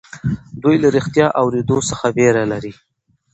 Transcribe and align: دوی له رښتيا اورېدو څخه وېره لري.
دوی 0.61 0.75
له 0.83 0.87
رښتيا 0.95 1.27
اورېدو 1.41 1.77
څخه 1.89 2.05
وېره 2.15 2.43
لري. 2.51 2.73